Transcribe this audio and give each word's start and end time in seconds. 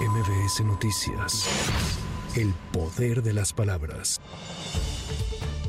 MBS 0.00 0.62
Noticias. 0.62 1.48
El 2.36 2.52
poder 2.70 3.22
de 3.22 3.32
las 3.32 3.54
palabras. 3.54 4.20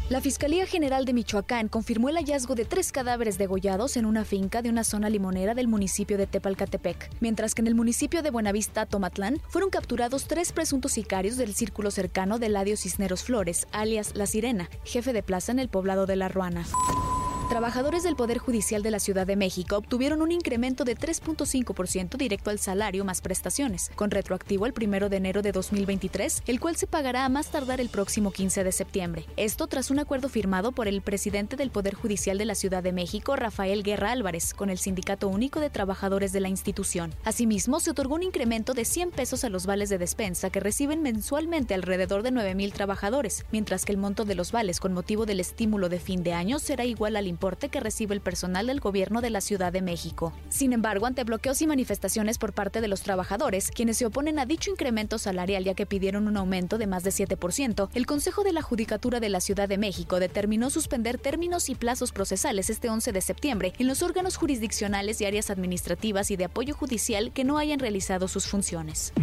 La 0.09 0.19
Fiscalía 0.19 0.65
General 0.65 1.05
de 1.05 1.13
Michoacán 1.13 1.69
confirmó 1.69 2.09
el 2.09 2.17
hallazgo 2.17 2.53
de 2.53 2.65
tres 2.65 2.91
cadáveres 2.91 3.37
degollados 3.37 3.95
en 3.95 4.05
una 4.05 4.25
finca 4.25 4.61
de 4.61 4.69
una 4.69 4.83
zona 4.83 5.09
limonera 5.09 5.53
del 5.53 5.69
municipio 5.69 6.17
de 6.17 6.27
Tepalcatepec, 6.27 7.09
mientras 7.21 7.55
que 7.55 7.61
en 7.61 7.67
el 7.67 7.75
municipio 7.75 8.21
de 8.21 8.29
Buenavista, 8.29 8.85
Tomatlán, 8.85 9.39
fueron 9.47 9.69
capturados 9.69 10.27
tres 10.27 10.51
presuntos 10.51 10.91
sicarios 10.91 11.37
del 11.37 11.55
círculo 11.55 11.89
cercano 11.89 12.37
de 12.37 12.49
Ladio 12.49 12.75
Cisneros 12.75 13.23
Flores, 13.23 13.65
alias 13.71 14.11
La 14.15 14.25
Sirena, 14.25 14.69
jefe 14.83 15.13
de 15.13 15.23
plaza 15.23 15.53
en 15.53 15.59
el 15.59 15.69
poblado 15.69 16.05
de 16.05 16.17
La 16.17 16.27
Ruana. 16.27 16.65
Trabajadores 17.49 18.03
del 18.03 18.17
Poder 18.17 18.39
Judicial 18.39 18.83
de 18.83 18.91
la 18.91 18.99
Ciudad 18.99 19.25
de 19.25 19.37
México 19.37 19.77
obtuvieron 19.77 20.21
un 20.21 20.33
incremento 20.33 20.83
de 20.83 20.97
3.5% 20.97 22.17
directo 22.17 22.49
al 22.49 22.59
salario 22.59 23.05
más 23.05 23.21
prestaciones, 23.21 23.89
con 23.95 24.11
retroactivo 24.11 24.65
el 24.65 24.73
1 24.77 25.07
de 25.07 25.15
enero 25.15 25.41
de 25.41 25.53
2023, 25.53 26.43
el 26.45 26.59
cual 26.59 26.75
se 26.75 26.87
pagará 26.87 27.23
a 27.23 27.29
más 27.29 27.47
tardar 27.47 27.79
el 27.79 27.87
próximo 27.87 28.31
15 28.31 28.65
de 28.65 28.71
septiembre. 28.73 29.25
Esto 29.37 29.67
tras 29.67 29.91
un 29.91 29.99
acuerdo 29.99 30.27
firmado 30.27 30.73
por 30.73 30.89
el 30.89 31.01
presidente 31.01 31.55
del 31.55 31.71
Poder 31.71 31.95
Judicial 31.95 32.37
de 32.37 32.43
la 32.43 32.53
Ciudad 32.53 32.83
de 32.83 32.91
México, 32.91 33.37
Rafael 33.37 33.81
Guerra 33.81 34.11
Álvarez, 34.11 34.53
con 34.53 34.69
el 34.69 34.77
Sindicato 34.77 35.29
Único 35.29 35.61
de 35.61 35.69
Trabajadores 35.69 36.33
de 36.33 36.41
la 36.41 36.49
institución. 36.49 37.15
Asimismo, 37.23 37.79
se 37.79 37.91
otorgó 37.91 38.15
un 38.15 38.23
incremento 38.23 38.73
de 38.73 38.83
100 38.83 39.11
pesos 39.11 39.45
a 39.45 39.49
los 39.49 39.65
vales 39.65 39.87
de 39.87 39.97
despensa 39.97 40.49
que 40.49 40.59
reciben 40.59 41.01
mensualmente 41.01 41.73
alrededor 41.73 42.23
de 42.23 42.33
9.000 42.33 42.73
trabajadores, 42.73 43.45
mientras 43.53 43.85
que 43.85 43.93
el 43.93 43.97
monto 43.97 44.25
de 44.25 44.35
los 44.35 44.51
vales 44.51 44.81
con 44.81 44.91
motivo 44.91 45.25
del 45.25 45.39
estímulo 45.39 45.87
de 45.87 45.99
fin 45.99 46.23
de 46.23 46.33
año 46.33 46.59
será 46.59 46.83
igual 46.83 47.15
al 47.15 47.36
que 47.69 47.79
recibe 47.79 48.15
el 48.15 48.21
personal 48.21 48.67
del 48.67 48.79
gobierno 48.79 49.21
de 49.21 49.29
la 49.29 49.41
Ciudad 49.41 49.71
de 49.71 49.81
México. 49.81 50.33
Sin 50.49 50.73
embargo, 50.73 51.05
ante 51.05 51.23
bloqueos 51.23 51.61
y 51.61 51.67
manifestaciones 51.67 52.37
por 52.37 52.53
parte 52.53 52.81
de 52.81 52.87
los 52.87 53.01
trabajadores, 53.01 53.71
quienes 53.71 53.97
se 53.97 54.05
oponen 54.05 54.39
a 54.39 54.45
dicho 54.45 54.71
incremento 54.71 55.17
salarial 55.17 55.63
ya 55.63 55.73
que 55.73 55.85
pidieron 55.85 56.27
un 56.27 56.37
aumento 56.37 56.77
de 56.77 56.87
más 56.87 57.03
de 57.03 57.11
7%, 57.11 57.89
el 57.93 58.05
Consejo 58.05 58.43
de 58.43 58.53
la 58.53 58.61
Judicatura 58.61 59.19
de 59.19 59.29
la 59.29 59.39
Ciudad 59.39 59.69
de 59.69 59.77
México 59.77 60.19
determinó 60.19 60.69
suspender 60.69 61.17
términos 61.17 61.69
y 61.69 61.75
plazos 61.75 62.11
procesales 62.11 62.69
este 62.69 62.89
11 62.89 63.11
de 63.11 63.21
septiembre 63.21 63.73
en 63.77 63.87
los 63.87 64.01
órganos 64.03 64.35
jurisdiccionales 64.35 65.21
y 65.21 65.25
áreas 65.25 65.49
administrativas 65.49 66.31
y 66.31 66.35
de 66.35 66.45
apoyo 66.45 66.75
judicial 66.75 67.31
que 67.33 67.43
no 67.43 67.57
hayan 67.57 67.79
realizado 67.79 68.27
sus 68.27 68.47
funciones. 68.47 69.13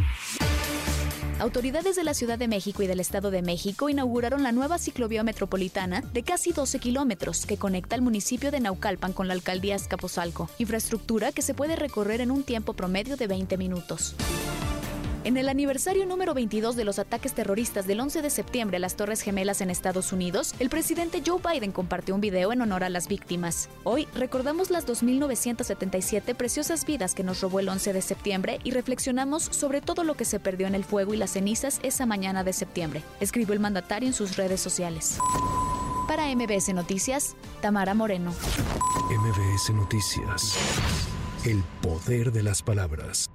Autoridades 1.41 1.97
de 1.97 2.05
la 2.05 2.15
Ciudad 2.15 2.39
de 2.39 2.47
México 2.47 2.83
y 2.83 2.87
del 2.87 3.01
Estado 3.01 3.31
de 3.33 3.43
México 3.43 3.89
inauguraron 3.89 4.45
la 4.45 4.53
nueva 4.53 4.79
ciclovía 4.79 5.25
metropolitana 5.25 6.01
de 6.13 6.23
casi 6.23 6.53
12 6.53 6.79
kilómetros 6.79 7.45
que 7.45 7.57
conecta 7.57 7.97
el 7.97 8.03
municipio 8.03 8.53
de 8.53 8.61
Naucalpan 8.61 9.13
con 9.13 9.27
la 9.27 9.35
alcaldía 9.35 9.75
Escapozalco, 9.75 10.49
infraestructura 10.59 11.33
que 11.33 11.43
se 11.43 11.53
puede 11.53 11.75
recorrer 11.75 12.21
en 12.21 12.31
un 12.31 12.45
tiempo 12.45 12.75
promedio 12.75 13.17
de 13.17 13.27
20 13.27 13.57
minutos. 13.59 14.15
En 15.25 15.39
el 15.39 15.48
aniversario 15.48 16.05
número 16.05 16.34
22 16.34 16.77
de 16.77 16.84
los 16.84 16.98
ataques 16.98 17.33
terroristas 17.33 17.86
del 17.86 17.98
11 17.98 18.20
de 18.20 18.28
septiembre 18.28 18.77
a 18.77 18.80
las 18.80 18.94
Torres 18.94 19.22
Gemelas 19.22 19.62
en 19.62 19.70
Estados 19.70 20.12
Unidos, 20.12 20.55
el 20.58 20.69
presidente 20.69 21.22
Joe 21.25 21.41
Biden 21.41 21.72
compartió 21.72 22.14
un 22.14 22.20
video 22.20 22.53
en 22.53 22.61
honor 22.61 22.84
a 22.84 22.91
las 22.91 23.08
víctimas. 23.08 23.70
Hoy 23.84 24.06
recordamos 24.14 24.70
las 24.70 24.86
2.977 24.86 26.34
preciosas 26.34 26.84
vidas 26.84 27.14
que 27.14 27.25
nos 27.25 27.41
robó 27.41 27.61
el 27.61 27.70
11 27.70 27.95
de 27.95 28.02
septiembre 28.02 28.58
y 28.64 28.72
reflexionamos 28.72 29.45
sobre 29.45 29.80
todo 29.80 30.05
lo 30.05 30.14
que 30.14 30.27
se 30.27 30.41
perdió 30.41 30.67
en 30.67 30.75
el 30.75 30.84
fuego 30.84 31.14
y 31.14 31.17
las 31.17 31.30
cenizas 31.30 31.80
esa 31.83 32.05
mañana 32.05 32.45
de 32.45 32.52
septiembre, 32.52 33.02
escribió 33.20 33.55
el 33.55 33.61
mandatario 33.61 34.08
en 34.08 34.14
sus 34.14 34.36
redes 34.36 34.61
sociales. 34.61 35.17
Para 36.06 36.27
MBS 36.36 36.75
Noticias, 36.75 37.34
Tamara 37.62 37.95
Moreno. 37.95 38.34
MBS 39.08 39.70
Noticias. 39.72 40.55
El 41.47 41.62
poder 41.80 42.30
de 42.30 42.42
las 42.42 42.62
palabras. 42.62 43.30